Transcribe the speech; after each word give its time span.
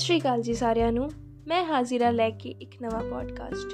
ਸ਼੍ਰੀ 0.00 0.20
ਅਕਾਲ 0.20 0.42
ਜੀ 0.42 0.54
ਸਾਰਿਆਂ 0.54 0.92
ਨੂੰ। 0.92 1.10
ਮੈਂ 1.46 1.64
ਹਾਜ਼ਰਾ 1.64 2.10
ਲੈ 2.10 2.30
ਕੇ 2.30 2.54
ਇੱਕ 2.60 2.70
ਨਵਾਂ 2.82 3.00
ਪੋਡਕਾਸਟ 3.00 3.72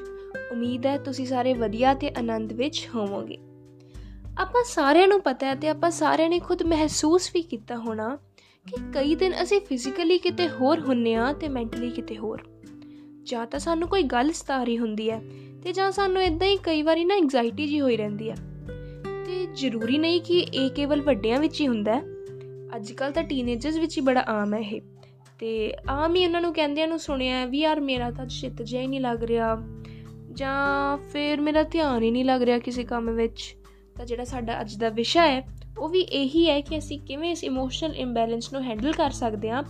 ਉਮੀਦ 0.52 0.86
ਹੈ 0.86 0.98
ਤੁਸੀਂ 0.98 1.26
ਸਾਰੇ 1.26 1.54
ਵਧੀਆ 1.54 1.94
ਤੇ 1.94 2.10
ਆਨੰਦ 2.18 2.52
ਵਿੱਚ 2.52 2.88
ਹੋਵੋਗੇ। 2.94 3.36
ਆਪਾਂ 4.38 4.64
ਸਾਰਿਆਂ 4.64 5.08
ਨੂੰ 5.08 5.20
ਪਤਾ 5.20 5.46
ਹੈ 5.46 5.54
ਤੇ 5.54 5.68
ਆਪਾਂ 5.68 5.90
ਸਾਰਿਆਂ 5.90 6.28
ਨੇ 6.28 6.38
ਖੁਦ 6.38 6.62
ਮਹਿਸੂਸ 6.62 7.30
ਵੀ 7.34 7.42
ਕੀਤਾ 7.42 7.76
ਹੋਣਾ 7.76 8.18
ਕਿ 8.66 8.76
ਕਈ 8.94 9.14
ਦਿਨ 9.14 9.32
ਅਸੀਂ 9.42 9.60
ਫਿਜ਼ੀਕਲੀ 9.60 10.18
ਕਿਤੇ 10.18 10.48
ਹੋਰ 10.48 10.80
ਹੁੰਨੇ 10.80 11.14
ਆ 11.14 11.32
ਤੇ 11.32 11.48
ਮੈਂਟਲੀ 11.48 11.90
ਕਿਤੇ 11.90 12.18
ਹੋਰ। 12.18 12.42
ਜਾਂ 13.22 13.46
ਤਾਂ 13.46 13.60
ਸਾਨੂੰ 13.60 13.88
ਕੋਈ 13.88 14.02
ਗੱਲ 14.02 14.32
ਸਤਾ 14.32 14.64
ਰਹੀ 14.64 14.78
ਹੁੰਦੀ 14.78 15.10
ਹੈ 15.10 15.22
ਤੇ 15.62 15.72
ਜਾਂ 15.72 15.92
ਸਾਨੂੰ 15.92 16.22
ਇਦਾਂ 16.22 16.48
ਹੀ 16.48 16.56
ਕਈ 16.56 16.82
ਵਾਰੀ 16.82 17.04
ਨਾ 17.04 17.14
ਐਂਗਜ਼ਾਇਟੀ 17.14 17.66
ਜੀ 17.66 17.80
ਹੋਈ 17.80 17.96
ਰਹਿੰਦੀ 17.96 18.30
ਹੈ। 18.30 18.36
ਤੇ 19.26 19.46
ਜ਼ਰੂਰੀ 19.54 19.98
ਨਹੀਂ 19.98 20.20
ਕਿ 20.20 20.38
ਇਹ 20.38 20.70
ਕੇਵਲ 20.70 21.00
ਵੱਡਿਆਂ 21.00 21.40
ਵਿੱਚ 21.40 21.60
ਹੀ 21.60 21.68
ਹੁੰਦਾ 21.68 21.94
ਹੈ। 21.94 22.02
ਅੱਜ 22.76 22.92
ਕੱਲ 22.92 23.12
ਤਾਂ 23.12 23.22
ਟੀਨੇਜਰਸ 23.22 23.76
ਵਿੱਚ 23.76 23.96
ਹੀ 23.98 24.02
ਬੜਾ 24.02 24.24
ਆਮ 24.28 24.54
ਹੈ 24.54 24.58
ਇਹ। 24.58 24.80
ਤੇ 25.38 25.74
ਆਮ 25.88 26.14
ਹੀ 26.16 26.26
ਉਹਨਾਂ 26.26 26.40
ਨੂੰ 26.40 26.54
ਕਹਿੰਦਿਆਂ 26.54 26.88
ਨੂੰ 26.88 26.98
ਸੁਣਿਆ 26.98 27.44
ਵੀ 27.44 27.58
ਯਾਰ 27.58 27.80
ਮੇਰਾ 27.80 28.10
ਤਾਂ 28.10 28.26
ਚਿੱਤ 28.26 28.62
ਜਿਹਾ 28.62 28.82
ਹੀ 28.82 28.86
ਨਹੀਂ 28.86 29.00
ਲੱਗ 29.00 29.22
ਰਿਹਾ। 29.22 29.62
ਜਾਂ 30.32 30.96
ਫਿਰ 30.98 31.40
ਮੇਰਾ 31.40 31.62
ਧਿਆਨ 31.62 32.02
ਹੀ 32.02 32.10
ਨਹੀਂ 32.10 32.24
ਲੱਗ 32.24 32.42
ਰਿਹਾ 32.42 32.58
ਕਿਸੇ 32.58 32.84
ਕੰਮ 32.84 33.10
ਵਿੱਚ। 33.10 33.56
ਤਾਂ 33.96 34.06
ਜਿਹੜਾ 34.06 34.24
ਸਾਡਾ 34.24 34.60
ਅੱਜ 34.60 34.76
ਦਾ 34.76 34.88
ਵਿਸ਼ਾ 34.88 35.26
ਹੈ, 35.26 35.46
ਉਹ 35.78 35.88
ਵੀ 35.88 36.00
ਇਹੀ 36.00 36.50
ਹੈ 36.50 36.60
ਕਿ 36.60 36.78
ਅਸੀਂ 36.78 37.00
ਕਿਵੇਂ 37.00 37.30
ਇਸ 37.30 37.44
ਇਮੋਸ਼ਨਲ 37.44 37.94
ਇੰਬੈਲੈਂਸ 37.94 38.52
ਨੂੰ 38.52 38.62
ਹੈਂਡਲ 38.62 38.92
ਕਰ 38.92 39.10
ਸਕਦੇ 39.10 39.50
ਹਾਂ 39.50 39.62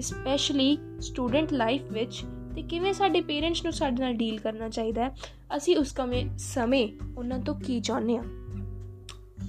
ਸਪੈਸ਼ਲੀ 0.00 0.78
ਸਟੂਡੈਂਟ 1.00 1.52
ਲਾਈਫ 1.52 1.82
ਵਿੱਚ, 1.92 2.24
ਤੇ 2.54 2.62
ਕਿਵੇਂ 2.62 2.92
ਸਾਡੇ 2.92 3.20
ਪੇਰੈਂਟਸ 3.20 3.64
ਨੂੰ 3.64 3.72
ਸਾਡੇ 3.72 4.02
ਨਾਲ 4.02 4.12
ਡੀਲ 4.12 4.40
ਕਰਨਾ 4.40 4.68
ਚਾਹੀਦਾ 4.68 5.04
ਹੈ। 5.04 5.14
ਅਸੀਂ 5.56 5.76
ਉਸ 5.76 5.92
ਕਮੇ, 5.92 6.28
ਸਮੇਂ 6.38 6.88
ਉਹਨਾਂ 7.18 7.38
ਤੋਂ 7.38 7.54
ਕੀ 7.54 7.80
ਚਾਹੁੰਦੇ 7.80 8.16
ਹਾਂ। 8.16 8.24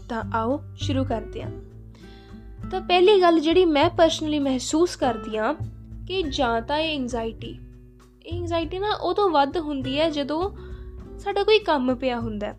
ਤਾਂ 0.09 0.23
ਆਓ 0.33 0.61
ਸ਼ੁਰੂ 0.75 1.03
ਕਰਦੇ 1.05 1.43
ਹਾਂ। 1.43 1.51
ਤਾਂ 2.71 2.79
ਪਹਿਲੀ 2.81 3.21
ਗੱਲ 3.21 3.39
ਜਿਹੜੀ 3.39 3.65
ਮੈਂ 3.65 3.89
ਪਰਸਨਲੀ 3.89 4.39
ਮਹਿਸੂਸ 4.39 4.95
ਕਰਦੀ 4.95 5.37
ਆ 5.37 5.53
ਕਿ 6.07 6.21
ਜਾਂ 6.23 6.61
ਤਾਂ 6.61 6.77
ਇਹ 6.77 6.95
ਐਂਜ਼ਾਇਟੀ 6.95 7.49
ਇਹ 8.25 8.41
ਐਂਜ਼ਾਇਟੀ 8.41 8.79
ਨਾ 8.79 8.91
ਉਹ 8.93 9.13
ਤੋਂ 9.13 9.29
ਵੱਧ 9.29 9.57
ਹੁੰਦੀ 9.57 9.99
ਹੈ 9.99 10.09
ਜਦੋਂ 10.09 10.49
ਸਾਡਾ 11.19 11.43
ਕੋਈ 11.43 11.59
ਕੰਮ 11.59 11.95
ਪਿਆ 11.95 12.19
ਹੁੰਦਾ 12.19 12.53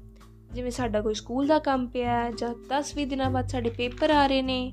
ਜਿਵੇਂ 0.52 0.70
ਸਾਡਾ 0.70 1.00
ਕੋਈ 1.00 1.14
ਸਕੂਲ 1.14 1.46
ਦਾ 1.46 1.58
ਕੰਮ 1.58 1.86
ਪਿਆ 1.86 2.30
ਜਾਂ 2.30 2.54
10-20 2.72 3.04
ਦਿਨਾਂ 3.04 3.30
ਬਾਅਦ 3.30 3.48
ਸਾਡੇ 3.48 3.70
ਪੇਪਰ 3.70 4.10
ਆ 4.10 4.26
ਰਹੇ 4.26 4.42
ਨੇ, 4.42 4.72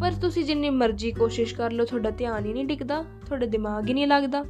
ਪਰ 0.00 0.12
ਤੁਸੀਂ 0.12 0.44
ਜਿੰਨੀ 0.44 0.70
ਮਰਜ਼ੀ 0.70 1.12
ਕੋਸ਼ਿਸ਼ 1.12 1.54
ਕਰ 1.54 1.72
ਲਓ, 1.72 1.84
ਤੁਹਾਡਾ 1.84 2.10
ਧਿਆਨ 2.10 2.46
ਹੀ 2.46 2.52
ਨਹੀਂ 2.52 2.66
ਟਿਕਦਾ 2.66 3.02
ਤੁਹਾਡਾ 3.26 3.46
ਦਿਮਾਗ 3.46 3.88
ਹੀ 3.88 3.94
ਨਹੀਂ 3.94 4.06
ਲੱਗਦਾ। 4.06 4.44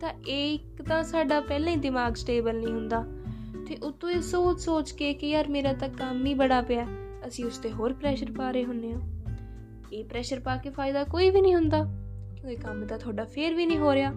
ਤਾਂ 0.00 0.12
ਇਹ 0.28 0.54
ਇੱਕ 0.54 0.82
ਤਾਂ 0.82 1.02
ਸਾਡਾ 1.02 1.40
ਪਹਿਲਾਂ 1.40 1.72
ਹੀ 1.72 1.76
ਦਿਮਾਗ 1.76 2.14
ਸਟੇਬਲ 2.14 2.56
ਨਹੀਂ 2.56 2.72
ਹੁੰਦਾ, 2.72 3.04
ਤੇ 3.68 3.76
ਉਤੋਂ 3.82 4.10
ਇਹ 4.10 4.22
ਸੋਚ 4.22 4.60
ਸੋਚ 4.60 4.92
ਕੇ 4.92 5.12
ਕਿ 5.14 5.30
ਯਾਰ 5.30 5.48
ਮੇਰਾ 5.48 5.72
ਤਾਂ 5.72 5.88
ਕੰਮ 5.88 6.24
ਹੀ 6.26 6.34
ਬੜਾ 6.34 6.60
ਪਿਆ, 6.62 6.86
ਅਸੀਂ 7.28 7.44
ਉਸ 7.44 7.58
ਤੇ 7.58 7.72
ਹੋਰ 7.72 7.92
ਪ੍ਰੈਸ਼ਰ 7.92 8.32
ਪਾ 8.32 8.50
ਰਹੇ 8.50 8.64
ਹੁੰਨੇ 8.64 8.92
ਆ 8.92 9.00
ਇਹ 9.94 10.04
ਪ੍ਰੈਸ਼ਰ 10.04 10.40
ਪਾ 10.40 10.56
ਕੇ 10.56 10.70
ਫਾਇਦਾ 10.70 11.04
ਕੋਈ 11.04 11.30
ਵੀ 11.30 11.40
ਨਹੀਂ 11.40 11.54
ਹੁੰਦਾ? 11.54 11.84
ਕਿਉਂਕਿ 12.36 12.56
ਕੰਮ 12.56 12.86
ਤਾਂ 12.86 12.98
ਤੁਹਾਡਾ 12.98 13.24
ਫੇਰ 13.24 13.54
ਵੀ 13.54 13.66
ਨਹੀਂ 13.66 13.78
ਹੋ 13.78 13.94
ਰਿਹਾ। 13.94 14.12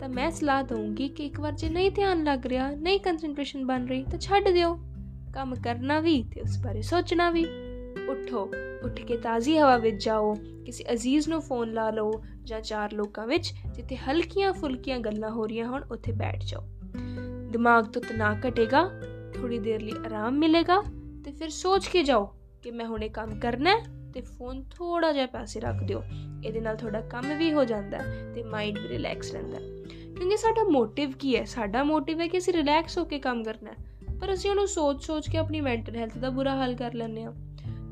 ਤਾਂ 0.00 0.08
ਮੈਂ 0.08 0.30
ਸਲਾਹ 0.30 0.62
ਦਊਂਗੀ 0.62 1.08
ਕਿ 1.08 1.26
ਇੱਕ 1.26 1.40
ਵਾਰ 1.40 1.52
ਜੇ 1.52 1.68
ਨਹੀਂ 1.68 1.90
ਧਿਆਨ 1.90 2.24
ਲੱਗ 2.24 2.46
ਰਿਹਾ, 2.46 2.70
ਨਹੀਂ 2.70 3.00
ਕਨਸੈਂਟਰੇਸ਼ਨ 3.00 3.66
ਬਣ 3.66 3.86
ਰਹੀ, 3.86 4.04
ਤਾਂ 4.10 4.18
ਛੱਡ 4.18 4.48
ਦਿਓ। 4.48 4.78
ਕੰਮ 5.34 5.54
ਕਰਨਾ 5.54 6.00
ਵੀ 6.00 6.22
ਤੇ 6.22 6.40
ਉਸ 6.40 6.58
ਬਾਰੇ 6.64 6.82
ਸੋਚਣਾ 6.82 7.30
ਵੀ। 7.30 7.46
ਉਠੋ, 8.08 8.50
ਉੱਠ 8.84 9.00
ਕੇ 9.00 9.16
ਤਾਜ਼ੀ 9.16 9.58
ਹਵਾ 9.58 9.76
ਵਿੱਚ 9.76 10.04
ਜਾਓ, 10.04 10.34
ਕਿਸੇ 10.66 10.84
ਅਜ਼ੀਜ਼ 10.92 11.28
ਨੂੰ 11.28 11.40
ਫੋਨ 11.40 11.72
ਲਾ 11.72 11.90
ਲਓ 11.90 12.12
ਜਾਂ 12.44 12.60
ਚਾਰ 12.60 12.92
ਲੋਕਾਂ 12.92 13.26
ਵਿੱਚ, 13.26 13.52
ਜਿੱਥੇ 13.74 13.96
ਹਲਕੀਆਂ 13.96 14.52
ਫੁਲਕੀਆਂ 14.52 14.98
ਗੱਲਾਂ 14.98 15.30
ਹੋ 15.30 15.46
ਰਹੀਆਂ 15.46 15.68
ਹੋਣ, 15.68 15.82
ਉੱਥੇ 15.90 16.12
ਬੈਠ 16.12 16.44
ਜਾਓ। 16.44 16.68
ਦਿਮਾਗ 17.50 17.84
ਤੋਂ 17.84 18.02
ਤਣਾਅ 18.02 18.36
ਘਟੇਗਾ 18.48 18.90
ਥੋੜੀ 19.34 19.58
ਦੇਰ 19.58 19.80
ਲਈ 19.80 19.92
ਆਰਾਮ 20.06 20.38
ਮਿਲੇਗਾ 20.38 20.82
ਤੇ 21.24 21.32
ਫਿਰ 21.32 21.48
ਸੋਚ 21.48 21.86
ਕੇ 21.86 22.02
ਜਾਓ 22.02 22.34
ਕਿ 22.62 22.70
ਮੈਂ 22.70 22.86
ਹੁਣੇ 22.86 23.08
ਕੰਮ 23.08 23.40
ਕਰਨਾ 23.40 23.70
ਹੈ। 23.70 24.03
ਤੇ 24.14 24.20
ਫੋਨ 24.20 24.64
ਥੋੜਾ 24.70 25.12
ਜਿਹਾ 25.12 25.26
ਪਾਸੇ 25.26 25.60
ਰੱਖ 25.60 25.82
ਦਿਓ। 25.82 26.02
ਇਹਦੇ 26.44 26.60
ਨਾਲ 26.60 26.76
ਤੁਹਾਡਾ 26.76 27.00
ਕੰਮ 27.00 27.38
ਵੀ 27.38 27.52
ਹੋ 27.52 27.64
ਜਾਂਦਾ 27.64 27.98
ਤੇ 28.34 28.42
ਮਾਈਂਡ 28.42 28.78
ਵੀ 28.78 28.88
ਰਿਲੈਕਸ 28.88 29.32
ਰਹਿੰਦਾ 29.32 29.58
ਕਿਉਂਕਿ 30.18 30.36
ਸਾਡਾ 30.36 30.64
ਮੋਟਿਵ 30.64 31.12
ਕੀ 31.12 31.36
ਹੈ? 31.36 31.44
ਸਾਡਾ 31.44 31.82
ਮੋਟਿਵ 31.82 32.20
ਹੈ 32.20 32.26
ਕਿ 32.26 32.38
ਅਸੀਂ 32.38 32.52
ਰਿਲੈਕਸ 32.52 32.98
ਹੋ 32.98 33.04
ਕੇ 33.04 33.18
ਕੰਮ 33.18 33.44
ਕਰਨਾ 33.44 33.70
ਹੈ। 33.70 33.94
ਪਰ 34.20 34.32
ਅਸੀਂ 34.32 34.50
ਉਹਨੂੰ 34.50 34.68
ਸੋਚ-ਸੋਚ 34.68 35.30
ਕੇ 35.30 35.38
ਆਪਣੀ 35.38 35.60
ਮੈਂਟਲ 35.60 35.96
ਹੈਲਥ 35.96 36.18
ਦਾ 36.18 36.30
ਬੁਰਾ 36.30 36.56
ਹਾਲ 36.56 36.74
ਕਰ 36.74 36.94
ਲੈਂਦੇ 36.94 37.24
ਆ 37.24 37.32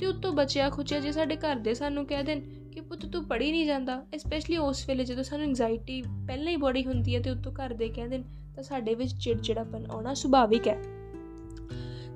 ਤੇ 0.01 0.07
ਉੱਤੋਂ 0.07 0.33
ਬਚਿਆ 0.33 0.71
ਖੁਚਿਆ 0.71 1.01
ਜੇ 1.01 1.13
ਸਾਡੇ 1.13 1.37
ਘਰ 1.37 1.57
ਦੇ 1.57 1.75
ਸਾਨੂੰ 1.75 2.07
ਕਹਿ 2.07 2.23
ਦੇਣ 2.23 2.41
ਕਿ 2.73 2.81
ਪੁੱਤ 2.81 3.07
ਤੂੰ 3.07 3.25
ਪੜੀ 3.25 3.51
ਨਹੀਂ 3.51 3.67
ਜਾਂਦਾ 3.67 4.05
ਸਪੈਸ਼ਲੀ 4.19 4.57
ਉਸ 4.57 4.89
ਵੇਲੇ 4.89 5.05
ਜਦੋਂ 5.05 5.23
ਸਾਨੂੰ 5.23 5.47
ਐਂਜ਼ਾਇਟੀ 5.47 6.03
ਪਹਿਲਾਂ 6.03 6.53
ਹੀ 6.53 6.57
ਬੜੀ 6.57 6.87
ਹੁੰਦੀ 6.87 7.15
ਹੈ 7.15 7.21
ਤੇ 7.21 7.31
ਉੱਤੋਂ 7.31 7.53
ਘਰ 7.53 7.75
ਦੇ 7.75 7.89
ਕਹਿੰਦੇ 7.89 8.19
ਤਾਂ 8.57 8.63
ਸਾਡੇ 8.63 8.95
ਵਿੱਚ 8.95 9.15
ਚਿੜਚਿੜਾਪਨ 9.15 9.87
ਆਉਣਾ 9.91 10.15
ਸੁਭਾਵਿਕ 10.15 10.69
ਹੈ। 10.69 10.83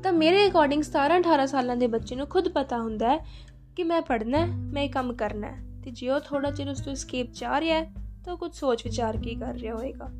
ਤਾਂ 0.02 0.12
ਮੇਰੇ 0.12 0.46
ਅਕੋਰਡਿੰਗ 0.46 0.82
17 0.82 1.18
18 1.18 1.46
ਸਾਲਾਂ 1.46 1.76
ਦੇ 1.76 1.86
ਬੱਚੇ 1.86 2.16
ਨੂੰ 2.16 2.26
ਖੁਦ 2.26 2.48
ਪਤਾ 2.48 2.78
ਹੁੰਦਾ 2.78 3.08
ਹੈ 3.08 3.26
ਕਿ 3.76 3.84
ਮੈਂ 3.84 4.02
ਪੜ੍ਹਨਾ 4.02 4.38
ਹੈ 4.38 4.46
ਮੈਂ 4.46 4.82
ਇਹ 4.82 4.90
ਕੰਮ 4.90 5.12
ਕਰਨਾ 5.12 5.46
ਹੈ। 5.46 5.66
ਤੇ 5.84 5.90
ਜੇ 5.90 6.10
ਉਹ 6.10 6.20
ਥੋੜਾ 6.20 6.50
ਚਿਰ 6.50 6.68
ਉਸ 6.68 6.80
ਤੋਂ 6.80 6.92
escape 6.92 7.32
ਚਾਹ 7.32 7.60
ਰਿਹਾ 7.60 7.80
ਹੈ 7.80 7.92
ਤਾਂ 8.24 8.36
ਕੁਝ 8.36 8.54
ਸੋਚ 8.54 8.84
ਵਿਚਾਰ 8.84 9.16
ਕੇ 9.16 9.34
ਕਰ 9.34 9.54
ਰਿਹਾ 9.54 9.74
ਹੋਵੇਗਾ 9.74 10.10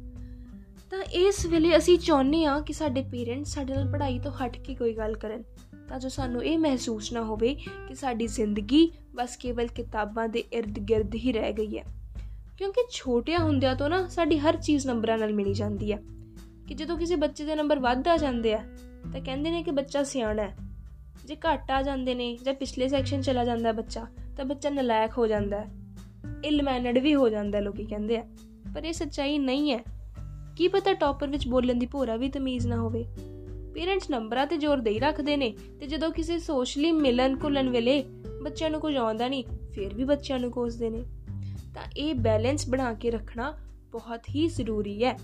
ਤਾਂ 0.91 1.03
ਇਸ 1.03 1.47
ਵੇਲੇ 1.47 1.77
ਅਸੀਂ 1.77 1.99
ਚਾਹੁੰਦੇ 1.99 2.44
ਹਾਂ 2.44 2.61
ਕਿ 2.61 2.72
ਸਾਡੇ 2.72 3.03
ਪੇਰੈਂਟਸ 3.03 3.55
ਸਾਡੇ 3.55 3.75
ਨਾਲ 3.75 3.91
ਪੜ੍ਹਾਈ 3.91 4.19
ਤੋਂ 4.19 4.33
ਹਟ 4.33 4.59
ਕੇ 4.59 4.75
ਕੋਈ 4.75 4.94
ਗੱਲ 4.94 5.17
ਕਰਨ 5.17 5.43
ਤਾਂ 5.89 6.00
ਜੋ 6.00 6.09
ਸਾਨੂੰ 6.09 6.44
ਇਹ 6.44 6.59
ਮਹਿਸੂਸ 6.59 7.12
ਨਾ 7.12 7.22
ਹੋਵੇ 7.22 7.55
ਕਿ 7.89 7.94
ਸਾਡੀ 7.94 8.27
ਜ਼ਿੰਦਗੀ 8.27 8.93
ਬਸ 9.15 9.37
ਕੇਵਲ 9.37 9.67
ਕਿਤਾਬਾਂ 9.67 10.28
ਦੇ 10.28 10.44
ird-gird 10.59 11.09
ਹੀ 11.15 11.33
ਰਹਿ 11.33 11.53
ਗਈ 11.53 11.78
ਹੈ। 11.78 11.84
ਕਿਉਂਕਿ 12.59 12.84
ਛੋਟਿਆਂ 12.91 13.38
ਹੁੰਦਿਆਂ 13.38 13.77
ਤੋਂ 13.77 13.88
ਨਾ 13.88 14.09
ਸਾਡੀ 14.09 14.38
ਹਰ 14.38 14.56
ਚੀਜ਼ 14.56 14.87
ਨੰਬਰਾਂ 14.87 15.19
ਨਾਲ 15.19 15.33
ਮਿਲੀ 15.33 15.55
ਜਾਂਦੀ 15.55 15.93
ਹੈ। 15.93 16.03
ਕਿ 16.69 16.75
ਜਦੋਂ 16.75 16.97
ਕਿਸੇ 16.97 17.17
ਬੱਚੇ 17.17 17.44
ਦੇ 17.44 17.55
ਨੰਬਰ 17.55 17.78
ਵੱਧ 17.78 18.09
ਆ 18.09 18.17
ਜਾਂਦੇ 18.17 18.55
ਆ 18.55 18.65
ਤਾਂ 19.12 19.21
ਕਹਿੰਦੇ 19.21 19.50
ਨੇ 19.50 19.62
ਕਿ 19.62 19.71
ਬੱਚਾ 19.71 20.03
ਸਿਆਣਾ 20.03 20.43
ਹੈ। 20.43 20.56
ਜੇ 21.26 21.37
ਘੱਟ 21.37 21.70
ਆ 21.70 21.82
ਜਾਂਦੇ 21.82 22.14
ਨੇ 22.14 22.38
ਜਾਂ 22.42 22.54
ਪਿਛਲੇ 22.54 22.88
ਸੈਕਸ਼ਨ 22.88 23.20
ਚਲਾ 23.20 23.44
ਜਾਂਦਾ 23.44 23.72
ਬੱਚਾ, 23.72 24.06
ਤਾਂ 24.37 24.44
ਬੱਚਾ 24.44 24.70
ਨਲਾਇਕ 24.70 25.10
ਹੋ 25.19 25.26
ਜਾਂਦਾ 25.26 25.60
ਹੈ। 25.60 25.70
ਇਲ 26.44 26.62
ਮੈਨਰਡ 26.62 26.98
ਵੀ 26.98 27.14
ਹੋ 27.14 27.28
ਜਾਂਦਾ 27.28 27.60
ਲੋਕੀ 27.60 27.84
ਕਹਿੰਦੇ 27.84 28.16
ਆ। 28.16 28.26
ਪਰ 28.75 28.84
ਇਹ 28.84 28.92
ਸੱਚਾਈ 28.92 29.38
ਨਹੀਂ 29.38 29.72
ਹੈ। 29.72 29.84
ਕੀ 30.56 30.69
ਪਤਾ 30.69 30.94
ਟੌਪਰ 30.94 31.26
ਵਿੱਚ 31.26 31.48
ਬੋਲਣ 31.48 31.75
ਦੀ 31.75 31.87
ਭੋਰਾ 31.87 32.16
ਵੀ 32.16 32.28
ਤਮੀਜ਼ 32.28 32.66
ਨਾ 32.66 32.76
ਹੋਵੇ। 32.76 33.04
ਪੇਰੈਂਟਸ 33.75 34.10
ਨੰਬਰਾਂ 34.10 34.47
ਤੇ 34.47 34.56
ਜ਼ੋਰ 34.56 34.78
ਦੇਈ 34.78 34.98
ਰੱਖਦੇ 34.98 35.37
ਨੇ 35.37 35.54
ਤੇ 35.81 35.87
ਜਦੋਂ 35.87 36.10
ਕਿਸੇ 36.10 36.38
ਸੋਸ਼ਲੀ 36.38 36.92
ਮਿਲਨ 36.92 37.37
ਕੁਲਨ 37.37 37.70
ਵੇਲੇ 37.70 38.04
ਬੱਚਿਆਂ 38.43 38.70
ਨੂੰ 38.70 38.81
ਕੁਝ 38.81 38.97
ਆਉਂਦਾ 38.97 39.28
ਨਹੀਂ, 39.28 39.44
ਫਿਰ 39.72 39.94
ਵੀ 39.94 40.04
ਬੱਚਿਆਂ 40.04 40.38
ਨੂੰ 40.38 40.50
ਕੋਸਦੇ 40.50 40.91
ਨੇ। 40.91 41.04
ਤਾਂ 41.75 41.82
ਇਹ 41.97 42.14
ਬੈਲੈਂਸ 42.14 42.69
ਬਣਾ 42.69 42.94
ਕੇ 42.94 43.10
ਰੱਖਣਾ 43.10 43.58
ਬਹੁਤ 43.93 44.28
ਹੀ 44.28 44.47
ਜ਼ਰੂਰੀ 44.47 45.04
ਹੈ। 45.04 45.19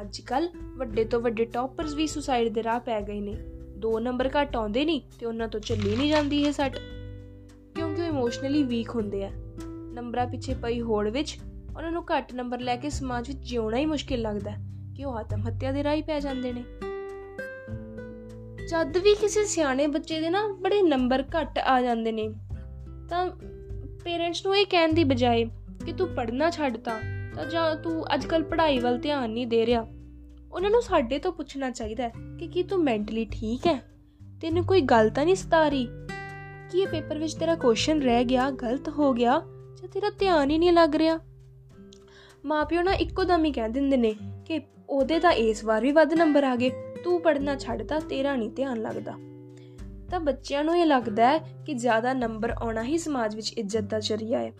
ਅੱਜ 0.00 0.20
ਕੱਲ 0.20 0.48
ਵੱਡੇ 0.76 1.04
ਤੋਂ 1.04 1.20
ਵੱਡੇ 1.20 1.44
ਟੌਪਰਸ 1.44 1.94
ਵੀ 1.94 2.06
ਸੁਸਾਇਡ 2.06 2.48
ਦੇ 2.48 2.62
ਰਾਹ 2.62 2.80
ਪੈ 2.80 3.00
ਗਏ 3.00 3.20
ਨੇ। 3.20 3.36
ਦੋ 3.80 3.98
ਨੰਬਰ 4.00 4.30
ਘੱਟ 4.40 4.56
ਆਉਂਦੇ 4.56 4.84
ਨਹੀਂ 4.84 5.00
ਤੇ 5.18 5.26
ਉਹਨਾਂ 5.26 5.48
ਤੋਂ 5.48 5.60
ਚੱਲੀ 5.60 5.96
ਨਹੀਂ 5.96 6.08
ਜਾਂਦੀ 6.08 6.42
ਇਹ 6.42 6.52
ਸੱਟ। 6.52 6.76
ਕਿਉਂਕਿ 7.74 8.02
ਉਹ 8.02 8.06
ਇਮੋਸ਼ਨਲੀ 8.06 8.62
ਵੀਕ 8.62 8.90
ਹੁੰਦੇ 8.90 9.24
ਆ। 9.24 9.30
ਨੰਬਰਾਂ 9.92 10.26
ਪਿੱਛੇ 10.26 10.54
ਪਈ 10.54 10.80
ਹੋੜ 10.80 11.08
ਵਿੱਚ 11.08 11.38
ਉਹਨਾਂ 11.76 11.90
ਨੂੰ 11.90 12.04
ਘੱਟ 12.04 12.32
ਨੰਬਰ 12.34 12.60
ਲੈ 12.60 12.76
ਕੇ 12.76 12.90
ਸਮਾਜ 12.90 13.28
ਵਿੱਚ 13.28 13.38
ਜਿਉਣਾ 13.38 13.76
ਹੀ 13.76 13.86
ਮੁਸ਼ਕਿਲ 13.86 14.20
ਲੱਗਦਾ 14.20 14.50
ਕਿ 14.96 15.04
ਉਹ 15.04 15.12
ਆਤਮ 15.12 15.48
ਹੱਤਿਆ 15.48 15.72
ਦੇ 15.72 15.84
ਰਾਹ 15.84 16.02
ਪੈ 16.02 16.20
ਜਾਂਦੇ 16.20 16.52
ਨੇ। 16.52 16.64
ਜਦ 18.66 18.96
ਵੀ 18.96 19.14
ਕਿਸੇ 19.14 19.44
ਸਿਆਣੇ 19.44 19.86
ਬੱਚੇ 19.86 20.20
ਦੇ 20.20 20.30
ਨਾ 20.30 20.46
ਬੜੇ 20.60 20.82
ਨੰਬਰ 20.82 21.24
ਘੱਟ 21.40 21.58
ਆ 21.58 21.80
ਜਾਂਦੇ 21.82 22.12
ਨੇ, 22.12 22.28
ਤਾਂ 23.08 23.26
ਪੇਰੈਂਟਸ 24.04 24.46
ਨੂੰ 24.46 24.56
ਇਹ 24.56 24.66
ਕਹਿਣ 24.66 24.92
ਦੀ 24.92 25.04
ਬਜਾਏ 25.04 25.44
ਕਿ 25.86 25.92
ਤੂੰ 25.92 26.08
ਪੜ੍ਹਨਾ 26.08 26.50
ਛੱਡਤਾ 26.50 26.98
ਤਾਂ 27.36 27.46
ਜਾਂ 27.46 27.76
ਤੂੰ 27.76 28.14
ਅੱਜਕੱਲ 28.14 28.42
ਪੜ੍ਹਾਈ 28.42 28.78
ਵੱਲ 28.78 28.98
ਧਿਆਨ 28.98 29.30
ਨਹੀਂ 29.30 29.46
ਦੇ 29.46 29.66
ਰਿਹਾ। 29.66 29.86
ਉਹਨਾਂ 30.52 30.70
ਨੂੰ 30.70 30.82
ਸਾਡੇ 30.82 31.18
ਤੋਂ 31.18 31.32
ਪੁੱਛਣਾ 31.32 31.70
ਚਾਹੀਦਾ 31.70 32.04
ਹੈ 32.04 32.12
ਕਿ 32.38 32.48
ਕੀ 32.48 32.62
ਤੂੰ 32.62 32.84
ਮੈਂਟਲੀ 32.84 33.24
ਠੀਕ 33.24 33.66
ਹੈ? 33.66 33.82
ਤੈਨੂੰ 34.42 34.64
ਕੋਈ 34.64 34.80
ਗੱਲ 34.80 35.10
ਤਾਂ 35.10 35.24
ਨਹੀਂ 35.24 35.36
ਸਤਾ 35.36 35.68
ਰਹੀ 35.68 35.88
ਕੀ 36.70 36.80
ਇਹ 36.80 36.86
ਪੇਪਰ 36.86 37.18
ਵਿੱਚ 37.18 37.34
ਤੇਰਾ 37.34 37.54
ਕੁਐਸਚਨ 37.54 38.02
ਰਹਿ 38.02 38.24
ਗਿਆ, 38.24 38.50
ਗਲਤ 38.50 38.88
ਹੋ 38.88 39.12
ਗਿਆ 39.12 39.42
ਜਾਂ 39.80 39.88
ਤੇਰਾ 39.88 40.10
ਧਿਆਨ 40.18 40.50
ਹੀ 40.50 40.58
ਨਹੀਂ 40.58 40.72
ਲੱਗ 40.72 40.96
ਰਿਹਾ? 40.96 41.18
ਮਾਪਿਓ 42.44 42.82
ਨਾ 42.82 42.92
ਇੱਕੋ 42.92 43.24
ਦਮ 43.24 43.44
ਹੀ 43.44 43.52
ਕਹਿ 43.52 43.68
ਦਿੰਦੇ 43.68 43.96
ਨੇ 43.96 44.14
ਕਿ 44.46 44.60
ਉਹਦੇ 44.88 45.18
ਤਾਂ 45.18 45.32
ਇਸ 45.32 45.64
ਵਾਰ 45.64 45.82
ਵੀ 45.82 45.92
ਵੱਧ 45.92 46.14
ਨੰਬਰ 46.14 46.44
ਆ 46.44 46.56
ਗਏ, 46.56 46.70
ਤੂੰ 47.04 47.20
ਪੜਨਾ 47.20 47.56
ਛੱਡਦਾ 47.56 48.00
ਤੇਰਾ 48.00 48.36
ਨਹੀਂ 48.36 48.50
ਧਿਆਨ 48.50 48.82
ਲੱਗਦਾ। 48.82 49.12
ਤਾਂ 50.10 50.20
ਬੱਚਿਆਂ 50.20 50.64
ਨੂੰ 50.64 50.78
ਇਹ 50.78 50.86
ਲੱਗਦਾ 50.86 51.26
ਹੈ 51.26 51.38
ਕਿ 51.38 51.74
ਜ਼ਿਆਦਾ 51.74 52.12
ਨੰਬਰ 52.12 52.50
ਆਉਣਾ 52.50 52.82
ਹੀ 52.82 52.98
ਸਮਾਜ 52.98 53.36
ਵਿੱਚ 53.36 53.52
ਇੱਜ਼ਤ 53.52 53.80
ਦਾ 53.80 54.00
ਜ਼ਰੀਆ 54.00 54.38
ਹੈ। 54.38 54.52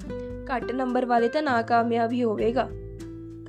ਘੱਟ 0.57 0.73
ਨੰਬਰ 0.73 1.07
ਵਾਲੇ 1.07 1.29
ਤਾਂ 1.29 1.43
ਨਾਕਾਮਯਾਬ 1.43 2.13
ਹੀ 2.13 2.23
ਹੋਵੇਗਾ। 2.25 2.69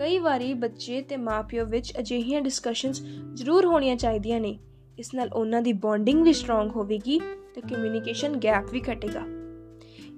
ਕਈ 0.01 0.17
ਵਾਰੀ 0.19 0.53
ਬੱਚੇ 0.53 1.01
ਤੇ 1.01 1.17
ਮਾਪਿਓ 1.17 1.65
ਵਿੱਚ 1.65 1.93
ਅਜਿਹੀਆਂ 1.99 2.41
ਡਿਸਕਸ਼ਨਸ 2.41 3.01
ਜ਼ਰੂਰ 3.33 3.65
ਹੋਣੀਆਂ 3.65 3.95
ਚਾਹੀਦੀਆਂ 3.95 4.39
ਨੇ। 4.39 4.59
ਇਸ 4.97 5.13
ਨਾਲ 5.13 5.29
ਉਹਨਾਂ 5.33 5.61
ਦੀ 5.61 5.73
ਬੌਂਡਿੰਗ 5.73 6.23
ਵੀ 6.23 6.33
ਸਟਰੋਂਗ 6.33 6.69
ਹੋਵੇਗੀ 6.69 7.19
ਤੇ 7.55 7.61
ਕਮਿਊਨੀਕੇਸ਼ਨ 7.61 8.37
ਗੈਪ 8.37 8.71
ਵੀ 8.71 8.81
ਘਟੇਗਾ। 8.81 9.21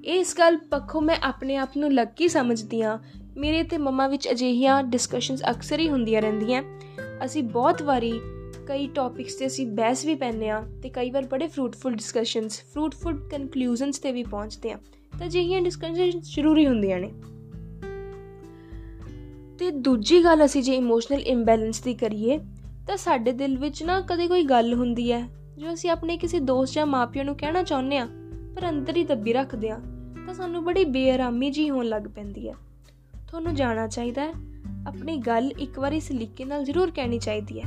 ਇਸ 0.04 0.38
ਗੱਲ 0.38 0.58
ਪੱਖੋਂ 0.58 1.02
ਮੈਂ 1.02 1.18
ਆਪਣੇ 1.24 1.56
ਆਪ 1.56 1.70
ਨੂੰ 1.78 1.94
ਲੱਕੀ 1.94 2.28
ਸਮਝਦੀ 2.28 2.82
ਆ 2.82 3.00
ਮੇਰੇ 3.38 3.64
ਤੇ 3.64 3.78
ਮਮਾ 3.78 4.08
ਵਿੱਚ 4.08 4.32
ਅਜਿਹੀਆਂ 4.32 4.84
ਡਿਸਕਸ਼ਨਸ 4.84 5.44
ਅਕਸਰ 5.52 5.80
ਹੀ 5.80 5.90
ਹੁੰਦੀਆਂ 5.90 6.22
ਰਹਿੰਦੀਆਂ। 6.22 6.64
ਅਸੀਂ 7.26 7.44
ਬਹੁਤ 7.44 7.82
ਵਾਰੀ 7.82 8.14
ਕਈ 8.68 8.88
ਟੌਪਿਕਸ 8.88 9.36
ਤੇ 9.36 9.48
ਅਸੀਂ 9.48 9.68
ਬਹਿਸ 9.68 10.06
ਵੀ 10.06 10.16
ਪੈਂਦੇ 10.16 10.50
ਆ 10.50 10.64
ਤੇ 10.84 10.90
ਕਈ 10.90 11.12
ਵਾਰ 11.12 11.26
ਬੜੇ 11.26 11.48
ਫਰੂਟਫੁਲ 11.48 11.94
ਡਿਸਕਸ਼ਨਸ 11.94 12.62
ਫਰੂਟਫੁਲ 12.74 13.30
ਕਨਕਲੂਜਨਸ 13.30 14.00
ਤੇ 14.00 14.12
ਵੀ 14.12 14.24
ਪਹੁੰਚਦੇ 14.24 14.72
ਆ 14.72 14.80
ਤਾਂ 15.20 15.28
ਅਜਿਹੀਆਂ 15.28 15.62
ਡਿਸਕਸ਼ਨਸ 15.62 16.36
ਜ਼ਰੂਰੀ 16.36 16.68
ਹੁੰਦੀਆਂ 16.68 17.00
ਨੇ। 17.00 17.12
ਤੇ 19.64 19.70
ਦੂਜੀ 19.72 20.24
ਗੱਲ 20.24 20.44
ਅਸੀਂ 20.46 20.62
ਜੇ 20.64 20.76
ਇਮੋਸ਼ਨਲ 20.76 21.20
ਇੰਬੈਲੈਂਸ 21.20 21.80
ਦੀ 21.82 21.94
ਕਰੀਏ, 21.94 22.38
ਤਾਂ 22.88 22.96
ਸਾਡੇ 22.98 23.32
ਦਿਲ 23.32 23.58
ਵਿੱਚ 23.58 23.84
ਨਾ 23.84 24.00
ਕਦੇ 24.02 24.28
ਕੋਈ 24.28 24.44
ਗੱਲ 24.44 24.74
ਹੁੰਦੀ 24.74 25.12
ਹੈ, 25.12 25.22
ਜੋ 25.58 25.74
ਅਸੀਂ 25.74 25.90
ਆਪਣੇ 25.90 26.18
ਕਿਸੇ 26.18 26.40
ਦੋਸਤ 26.40 26.74
ਜਾਂ 26.74 26.86
ਮਾਪਿਆਂ 26.86 27.26
ਨੂੰ 27.26 27.36
ਕਹਿਣਾ 27.36 27.62
ਚਾਹੁੰਦੇ 27.64 27.98
ਆ 27.98 28.08
ਪਰ 28.56 28.68
ਅੰਦਰ 28.70 28.98
ਹੀ 28.98 29.04
ਦੱਬੀ 29.04 29.34
ਰੱਖਦੇ 29.34 29.70
ਆ 29.70 29.78
ਤਾਂ 30.26 30.34
ਸਾਨੂੰ 30.34 30.64
ਬੜੀ 30.64 30.84
ਬੇਆਰਾਮੀ 30.86 31.50
ਜੀ 31.50 31.70
ਹੋਣ 31.70 31.86
ਲੱਗ 31.86 32.02
ਪੈਂਦੀ 32.16 32.50
ਹੈ। 32.50 32.54
ਤੁਹਾਨੂੰ 33.28 33.54
ਜਾਣਾ 33.56 33.88
ਚਾਹੀਦਾ 33.88 34.24
ਹੈ, 34.24 34.34
ਆਪਣੀ 34.88 35.18
ਗੱਲ 35.18 35.52
ਇੱਕ 35.60 35.80
ਵਾਰੀ 35.80 36.00
ਸਲੀਕੇ 36.00 36.46
ਨਾਲ 36.46 36.64
ਜ਼ਰੂਰ 36.64 36.92
ਕਹਿਣੀ 36.92 37.20
ਚਾਹੀਦੀ 37.20 37.62
ਹੈ। 37.62 37.66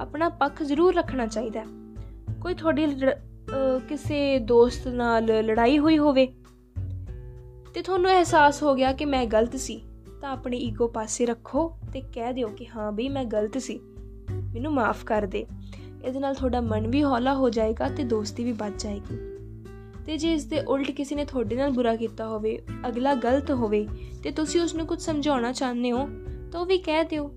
ਆਪਣਾ 0.00 0.28
ਪੱਖ 0.28 0.62
ਜ਼ਰੂਰ 0.62 0.94
ਰੱਖਣਾ 0.94 1.26
ਚਾਹੀਦਾ 1.26 1.60
ਹੈ। 1.60 1.66
ਕੋਈ 2.42 2.54
ਤੁਹਾਡੀ 2.54 2.86
ਕਿਸੇ 3.88 4.38
ਦੋਸਤ 4.38 4.88
ਨਾਲ 4.88 5.24
ਲੜਾਈ 5.24 5.78
ਹੋਈ 5.78 5.98
ਹੋਵੇ, 5.98 6.26
ਤੇ 7.74 7.82
ਤੁਹਾਨੂੰ 7.82 8.10
ਅਹਿਸਾਸ 8.10 8.62
ਹੋ 8.62 8.74
ਗਿਆ 8.74 8.92
ਕਿ 8.92 9.04
ਮੈਂ 9.04 9.24
ਗਲਤ 9.26 9.56
ਸੀ 9.56 9.80
ਤਾਂ 10.20 10.30
ਆਪਣੀ 10.30 10.56
ਈਗੋ 10.56 10.88
ਪਾਸੇ 10.88 11.26
ਰੱਖੋ 11.26 11.76
ਤੇ 11.92 12.00
ਕਹਿ 12.00 12.32
ਦਿਓ 12.32 12.48
ਕਿ 12.48 12.66
ਹਾਂ 12.76 12.92
ਬਈ 12.92 13.08
ਮੈਂ 13.08 13.24
ਗਲਤ 13.24 13.58
ਸੀ। 13.58 13.80
ਮੈਨੂੰ 14.30 14.72
ਮਾਫ 14.72 15.04
ਕਰ 15.04 15.22
ਦੇ। 15.22 15.46
ਇਹਦੇ 16.04 16.20
ਨਾਲ 16.20 16.34
ਤੁਹਾਡਾ 16.34 16.60
ਮਨ 16.60 16.86
ਵੀ 16.86 17.04
ਹੌਲਾ 17.04 17.34
ਹੋ 17.34 17.50
ਜਾਏਗਾ 17.50 17.88
ਤੇ 17.88 18.04
ਦੋਸਤੀ 18.04 18.44
ਵੀ 18.44 18.52
ਬਚ 18.52 18.82
ਜਾਏਗੀ। 18.82 19.16
ਤੇ 20.06 20.16
ਜੇ 20.16 20.34
ਇਸ 20.34 20.44
ਦੇ 20.44 20.60
ਉਲਟ 20.60 20.90
ਕਿਸੇ 20.90 21.14
ਨੇ 21.14 21.24
ਤੁਹਾਡੇ 21.24 21.56
ਨਾਲ 21.56 21.70
ਬੁਰਾ 21.70 21.96
ਕੀਤਾ 21.96 22.28
ਹੋਵੇ, 22.28 22.62
ਅਗਲਾ 22.88 23.14
ਗਲਤ 23.14 23.50
ਹੋਵੇ 23.50 23.88
ਤੇ 24.22 24.30
ਤੁਸੀਂ 24.30 24.60
ਉਸ 24.60 24.74
ਨੂੰ 24.74 24.86
ਕੁਝ 24.86 25.00
ਸਮਝਾਉਣਾ 25.00 25.52
ਚਾਹੁੰਦੇ 25.52 25.92
ਹੋ, 25.92 26.08
ਤਾਂ 26.52 26.60
ਉਹ 26.60 26.66
ਵੀ 26.66 26.78
ਕਹਿ 26.78 27.04
ਦਿਓ। 27.04 27.34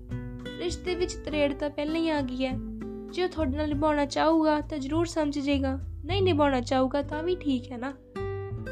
ਰਿਸ਼ਤੇ 0.58 0.94
ਵਿੱਚ 0.94 1.12
ਤਰੇੜ 1.12 1.52
ਤਾਂ 1.54 1.70
ਪਹਿਲਾਂ 1.70 1.96
ਹੀ 1.96 2.10
ਆ 2.10 2.20
ਗਈ 2.20 2.46
ਹੈ। 2.46 2.58
ਜੇ 3.10 3.24
ਉਹ 3.24 3.28
ਤੁਹਾਡੇ 3.28 3.56
ਨਾਲ 3.56 3.68
ਨਿਭਾਉਣਾ 3.68 4.04
ਚਾਹੂਗਾ 4.04 4.60
ਤਾਂ 4.60 4.78
ਜ਼ਰੂਰ 4.78 5.06
ਸਮਝ 5.06 5.38
ਜਾਏਗਾ 5.38 5.78
ਨਹੀਂ 6.04 6.22
ਨਿਭਾਉਣਾ 6.22 6.60
ਚਾਹੂਗਾ 6.60 7.02
ਤਾਂ 7.02 7.22
ਵੀ 7.22 7.36
ਠੀਕ 7.36 7.72
ਹੈ 7.72 7.78
ਨਾ। 7.78 7.92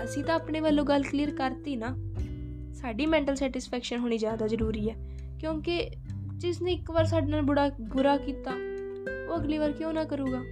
ਅਸੀਂ 0.05 0.25
ਤਾਂ 0.25 0.35
ਆਪਣੇ 0.35 0.61
ਵੱਲੋਂ 0.61 0.85
ਗੱਲ 0.85 1.03
ਕਲੀਅਰ 1.03 1.31
ਕਰਤੀ 1.31 1.77
ਨਾ। 1.77 2.08
ਸਾਡੀ 2.81 3.07
ਮੈਂਟਲ 3.07 3.35
ਸੈਟੀਸਫੈਕਸ਼ਨ 3.35 3.97
ਹੋਣੀ 3.97 4.19
ਜ਼ਿਆਦਾ 4.19 4.47
ਜ਼ਰੂਰੀ 4.47 4.91
ਹੈ। 4.91 4.97
ਕਿਉਂਕਿ 5.41 5.91
ਜਿਸ 6.37 6.63
ਨੇ 6.63 6.73
ਇੱਕ 6.73 6.91
ਵਾਰ 6.91 7.05
ਸਾਡੇ 7.05 7.27
ਨਾਲ 7.27 7.43
ਬੁਰਾ 7.43 7.71
ਬੁਰਾ 7.81 8.17
ਕੀਤਾ, 8.17 8.51
ਉਹ 9.31 9.37
ਅਗਲੀ 9.37 9.59
ਵਾਰ 9.59 9.73
ਕਿਉਂ 9.73 9.93
ਨਾ 9.93 10.05
ਕਰੂਗਾ? 10.05 10.45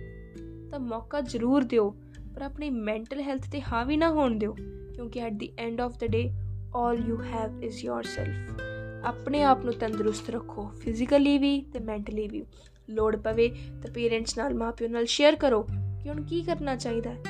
ਤਾਂ 0.71 0.81
ਮੌਕਾ 0.81 1.21
ਜ਼ਰੂਰ 1.21 1.65
ਦਿਓ, 1.65 1.97
ਪਰ 2.35 2.43
ਆਪਣੀ 2.43 2.71
ਮੈਂਟਲ 2.71 3.21
ਹੈਲਥ 3.21 3.51
ਤੇ 3.53 3.61
ਹਾਵੀ 3.61 3.97
ਨਾ 3.97 4.11
ਹੋਣ 4.11 4.39
ਦਿਓ, 4.39 4.53
ਕਿਉਂਕਿ 4.95 5.21
at 5.21 5.33
the 5.33 5.53
end 5.59 5.81
of 5.81 5.99
the 5.99 6.07
day 6.07 6.31
all 6.67 7.03
you 7.03 7.19
have 7.19 7.53
is 7.61 7.75
yourself 7.91 8.63
ਆਪਣੇ 9.05 9.43
ਆਪ 9.43 9.65
ਨੂੰ 9.65 9.75
ਤੰਦਰੁਸਤ 9.75 10.31
ਰੱਖੋ 10.31 10.69
ਫਿਜ਼ੀਕਲੀ 10.69 11.39
ਵੀ 11.39 11.61
ਤੇ 11.61 11.79
ਮੈਂਟਲੀ 11.79 12.29
ਵੀ। 12.29 12.45
ਲੋੜ 12.91 13.17
ਪਵੇ 13.17 13.49
ਤਾਂ 13.83 13.91
ਪੇਰੈਂਟਸ 13.95 14.39
ਨਾਲ, 14.39 14.55
ਮਾਪਿਓ 14.55 14.89
ਨਾਲ 14.89 15.07
ਸ਼ੇਅਰ 15.07 15.37
ਕਰੋ 15.37 15.63
ਕਿ 16.03 16.09
ਹੁਣ 16.09 16.23
ਕੀ 16.23 16.43
ਕਰਨਾ 16.43 16.77
ਚਾਹੀਦਾ 16.77 17.11
ਹੈ। 17.11 17.23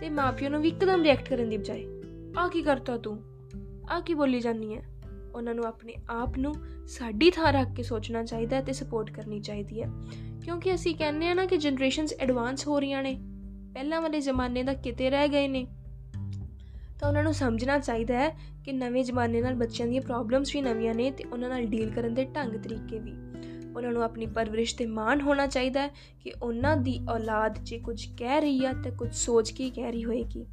ਤੇ 0.00 0.10
ਮਾਪਿਓ 0.10 0.48
ਨੂੰ 0.48 0.62
ਵੀ 0.62 0.68
ਇੱਕਦਮ 0.68 1.02
ਰਿਐਕਟ 1.02 1.28
ਕਰਨ 1.28 1.48
ਦੀ 1.48 1.56
ਬਜਾਏ 1.56 1.84
ਆ 2.38 2.48
ਕੀ 2.48 2.62
ਕਰਤਾ 2.62 2.96
ਤੂੰ? 2.96 3.31
ਆ 3.90 4.00
ਕੀ 4.00 4.14
ਬੋਲੀ 4.14 4.40
ਜਾਨੀ 4.40 4.76
ਹੈ 4.76 4.82
ਉਹਨਾਂ 5.34 5.54
ਨੂੰ 5.54 5.64
ਆਪਣੇ 5.64 5.94
ਆਪ 6.10 6.38
ਨੂੰ 6.38 6.54
ਸਾਡੀ 6.86 7.30
ਥਾਂ 7.30 7.52
ਰੱਖ 7.52 7.68
ਕੇ 7.76 7.82
ਸੋਚਣਾ 7.82 8.24
ਚਾਹੀਦਾ 8.24 8.60
ਤੇ 8.60 8.72
ਸਪੋਰਟ 8.72 9.10
ਕਰਨੀ 9.10 9.40
ਚਾਹੀਦੀ 9.40 9.82
ਹੈ 9.82 9.90
ਕਿਉਂਕਿ 10.44 10.74
ਅਸੀਂ 10.74 10.94
ਕਹਿੰਦੇ 10.94 11.28
ਆ 11.28 11.34
ਨਾ 11.34 11.46
ਕਿ 11.46 11.56
ਜਨਰੇਸ਼ਨਸ 11.56 12.14
ਐਡਵਾਂਸ 12.20 12.66
ਹੋ 12.66 12.80
ਰਹੀਆਂ 12.80 13.02
ਨੇ। 13.02 13.20
ਪਹਿਲਾਂ 13.74 14.00
ਵਾਲੇ 14.00 14.20
ਜ਼ਮਾਨੇ 14.20 14.62
ਦਾ 14.62 14.74
ਕਿਤੇ 14.74 15.10
ਰਹਿ 15.10 15.28
ਗਏ 15.28 15.48
ਨੇ। 15.48 15.66
ਤਾਂ 17.00 17.08
ਉਹਨਾਂ 17.08 17.22
ਨੂੰ 17.22 17.34
ਸਮਝਣਾ 17.34 17.78
ਚਾਹੀਦਾ 17.78 18.18
ਹੈ 18.18 18.38
ਕਿ 18.64 18.72
ਨਵੇਂ 18.72 19.04
ਜ਼ਮਾਨੇ 19.04 19.40
ਨਾਲ 19.40 19.54
ਬੱਚਿਆਂ 19.54 19.88
ਦੀਆਂ 19.88 20.02
ਪ੍ਰੋਬਲਮਸ 20.02 20.54
ਵੀ 20.54 20.62
ਨਵੀਆਂ 20.62 20.94
ਨੇ 20.94 21.10
ਤੇ 21.10 21.24
ਉਹਨਾਂ 21.24 21.48
ਨਾਲ 21.48 21.62
ਡੀਲ 21.62 21.90
ਕਰਨ 21.90 22.14
ਦੇ 22.14 22.24
ਢੰਗ 22.24 22.52
ਤਰੀਕੇ 22.52 22.98
ਵੀ। 22.98 23.12
ਉਹਨਾਂ 23.76 23.92
ਨੂੰ 23.92 24.02
ਆਪਣੀ 24.02 24.26
ਪਰਵਰਿਸ਼ 24.26 24.76
ਤੇ 24.76 24.86
ਮਾਣ 24.86 25.20
ਹੋਣਾ 25.20 25.46
ਚਾਹੀਦਾ 25.46 25.82
ਹੈ 25.82 25.88
ਕਿ 26.24 26.32
ਉਹਨਾਂ 26.42 26.76
ਦੀ 26.76 27.00
ਔਲਾਦ 27.10 27.58
ਜੇ 27.62 27.78
ਕੁਝ 27.78 28.06
ਕਹਿ 28.18 28.40
ਰਹੀ 28.40 28.66
ਹੈ 28.66 28.72
ਤਾਂ 28.72 28.90
ਕੁਝ 28.90 29.14
ਸੋਚ 29.14 29.50
ਕੇ 29.50 29.70
ਕਹਿ 29.70 29.92
ਰਹੀ 29.92 30.04
ਹੋਏਗੀ। 30.04 30.46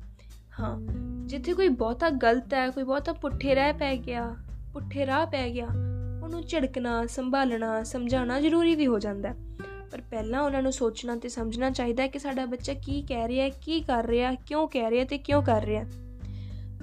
ਹਾਂ, 0.60 0.80
ਜਿੱਥੇ 1.28 1.54
ਕੋਈ 1.54 1.68
ਬਹੁਤਾ 1.68 2.10
ਗਲਤ 2.10 2.54
ਹੈ, 2.54 2.70
ਕੋਈ 2.70 2.84
ਬਹੁਤਾ 2.84 3.14
ਪੁੱਠੇ 3.14 3.56
ਰਹਿ 3.56 3.74
ਪੈ 3.74 3.96
ਗਿਆ, 3.98 4.36
ਪੁੱਠੇ 4.74 5.06
ਰਾਹ 5.06 5.26
ਪੈ 5.26 5.50
ਗਿਆ, 5.50 5.68
ਉਹਨੂੰ 6.24 6.42
ਝੜਕਣਾ, 6.46 7.06
ਸੰਭਾਲਣਾ, 7.06 7.84
ਸਮਝਾਉਣਾ 7.84 8.40
ਜ਼ਰੂਰੀ 8.42 8.76
ਵੀ 8.76 8.88
ਹੋ 8.88 9.00
ਜਾਂਦਾ 9.00 9.34
ਪਰ 9.92 10.02
ਪਹਿਲਾਂ 10.02 10.42
ਉਹਨਾਂ 10.42 10.62
ਨੂੰ 10.62 10.72
ਸੋਚਣਾ 10.72 11.16
ਤੇ 11.16 11.30
ਸਮਝਣਾ 11.30 11.70
ਚਾਹੀਦਾ 11.70 12.04
ਹੈ 12.04 12.08
ਕਿ 12.08 12.20
ਸਾਡਾ 12.20 12.46
ਬੱਚਾ 12.46 12.74
ਕੀ 12.74 13.02
ਕਹਿ 13.02 13.28
ਰਿਹਾ 13.28 13.44
ਹੈ, 13.46 13.50
ਕੀ 13.50 13.80
ਕਰ 13.82 14.06
ਰਿਹਾ 14.06 14.34
ਕਿਉਂ 14.36 14.68
ਕਹਿ 14.68 14.90
ਰਿਹਾ 14.90 15.06
ਤੇ 15.06 15.18
ਕਿਉਂ 15.18 15.42
ਕਰ 15.44 15.64
ਰਿਹਾ 15.64 15.86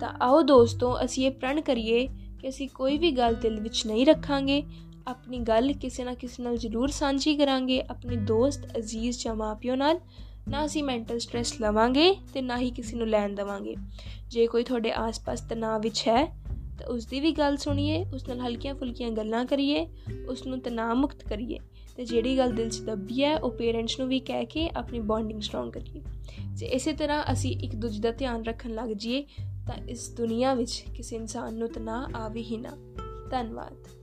ਤਾਂ 0.01 0.09
ਆਓ 0.23 0.43
ਦੋਸਤੋ, 0.43 1.05
ਅਸੀਂ 1.05 1.27
ਇਹ 1.27 1.31
ਪ੍ਰਣ 1.31 1.61
ਕਰੀਏ 1.61 2.09
ਕਿ 2.41 2.49
ਅਸੀਂ 2.49 2.69
ਕੋਈ 2.69 2.99
ਵੀ 2.99 3.11
ਗੱਲ 3.11 3.35
ਦਿਲ 3.35 3.61
ਵਿੱਚ 3.61 3.87
ਨਹੀਂ 3.87 4.07
ਰੱਖਾਂਗੇ। 4.07 4.63
ਆਪਣੀ 5.07 5.39
ਗੱਲ 5.39 5.73
ਕਿਸੇ 5.73 6.05
ਨਾ 6.05 6.15
ਕਿਸੇ 6.15 6.43
ਨਾਲ 6.43 6.57
ਜ਼ਰੂਰ 6.57 6.89
ਸਾਂਝੀ 6.89 7.37
ਕਰਾਂਗੇ। 7.37 7.83
ਆਪਣੇ 7.91 8.17
ਦੋਸਤ 8.17 8.77
ਅਜ਼ੀਜ਼ 8.79 9.25
ਜਾਂ 9.25 9.35
ਮਾਪਿਓ 9.35 9.75
ਨਾਲ 9.75 10.01
ਨਾ 10.48 10.66
ਅਸੀਂ 10.66 10.84
ਮੈਂਟਲ 10.84 11.19
ਸਟ्रेस 11.19 11.46
ਲਵਾਂਗੇ 11.60 12.16
ਤੇ 12.34 12.43
ਨਾ 12.43 12.58
ਹੀ 12.58 12.70
ਕਿਸੇ 12.70 12.96
ਨੂੰ 12.96 13.08
ਲੈਣ 13.08 13.34
ਦਵਾਂਗੇ। 13.34 13.76
ਜੇ 14.28 14.46
ਕੋਈ 14.46 14.64
ਤੁਹਾਡੇ 14.64 14.93
ਆਸ-ਪਾਸ 14.93 15.40
ਤਣਾਅ 15.40 15.78
ਵਿੱਚ 15.78 16.08
ਹੈ, 16.08 16.26
ਤਾਂ 16.78 16.87
ਉਸ 16.87 17.06
ਦੀ 17.06 17.20
ਵੀ 17.20 17.32
ਗੱਲ 17.32 17.56
ਸੁਣੀਏ, 17.56 18.04
ਉਸ 18.14 18.28
ਨਾਲ 18.28 18.40
ਹਲਕੀਆਂ 18.40 18.75
ਫੁਲਕੀਆਂ 18.75 19.10
ਗੱਲਾਂ 19.10 19.46
ਕਰੀਏ, 19.46 19.87
ਉਸ 20.28 20.46
ਨੂੰ 20.46 20.60
ਤਣਾਅ 20.60 20.94
ਮੁਕਤ 20.94 21.25
ਕਰੀਏ 21.25 21.58
ਤੇ 21.96 22.04
ਜਿਹੜੀ 22.04 22.38
ਗੱਲ 22.38 22.52
ਦਿਲ 22.52 22.70
'ਚ 22.70 22.81
ਦੱਬੀ 22.81 23.25
ਹੈ, 23.25 23.38
ਉਹ 23.38 23.50
ਪੇਰੈਂਟਸ 23.50 23.98
ਨੂੰ 23.98 24.08
ਵੀ 24.08 24.20
ਕਹਿ 24.20 24.44
ਕੇ 24.44 24.70
ਆਪਣੀ 24.76 25.00
ਬੌਂਡਿੰਗ 25.00 25.40
ਸਟਰੋਂਗ 25.40 25.72
ਕਰੀਏ। 25.72 26.02
ਜੇ 26.54 26.66
ਇਸੇ 26.66 26.93
ਤਰ੍ਹਾਂ 26.93 27.25
ਅਸੀਂ 27.32 27.56
ਇੱਕ 27.60 27.75
ਦੂਜੇ 27.75 28.00
ਦਾ 28.00 28.10
ਧਿਆਨ 28.10 28.44
ਰੱਖਣ 28.44 28.70
ਲੱਗ 28.70 28.88
ਜਾਈਏ, 28.88 29.26
ਤਾਂ 29.66 29.75
ਇਸ 29.88 30.10
ਦੁਨੀਆ 30.10 30.54
ਵਿੱਚ 30.54 30.84
ਕਿਸੇ 30.96 31.16
ਇਨਸਾਨ 31.16 31.54
ਨੂੰ 31.54 31.69
ਤਣਾਅ 31.69 32.16
ਆਵੇ 32.16 32.43
ਹੀ 32.43 32.56
ਨਾ। 32.56 32.70
ਧੰਨਵਾਦ। 33.31 33.95